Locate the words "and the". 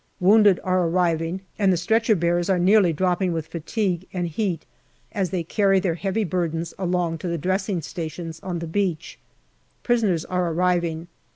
1.59-1.77